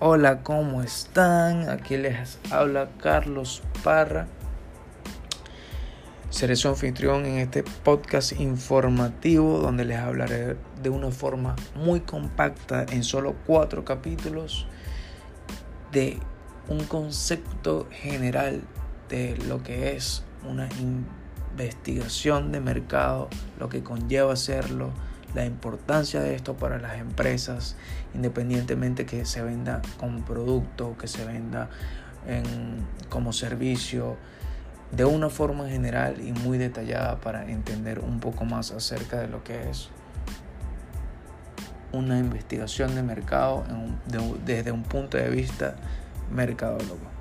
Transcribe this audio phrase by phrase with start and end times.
[0.00, 1.68] Hola, ¿cómo están?
[1.68, 4.28] Aquí les habla Carlos Parra.
[6.30, 12.86] Seré su anfitrión en este podcast informativo donde les hablaré de una forma muy compacta
[12.92, 14.68] en solo cuatro capítulos
[15.90, 16.20] de
[16.68, 18.62] un concepto general
[19.08, 23.28] de lo que es una investigación de mercado,
[23.58, 24.92] lo que conlleva hacerlo,
[25.34, 27.76] la importancia de esto para las empresas,
[28.14, 31.68] independientemente que se venda como producto, que se venda
[33.08, 34.16] como servicio,
[34.92, 39.44] de una forma general y muy detallada para entender un poco más acerca de lo
[39.44, 39.90] que es
[41.92, 43.64] una investigación de mercado
[44.44, 45.76] desde un punto de vista
[46.30, 47.17] mercadólogo.